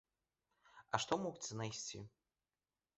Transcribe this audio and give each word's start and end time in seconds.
А 0.93 1.01
што 1.05 1.19
могуць 1.27 1.45
знайсці?!. 1.51 2.05